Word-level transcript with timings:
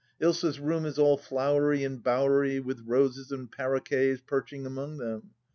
Ilsa's 0.19 0.59
room 0.59 0.83
is 0.87 0.97
all 0.97 1.15
flowery 1.15 1.83
and 1.83 2.01
bowery, 2.03 2.59
with 2.59 2.81
roses 2.87 3.31
and 3.31 3.51
paroquets 3.51 4.19
perching 4.21 4.65
among 4.65 4.97
them. 4.97 5.35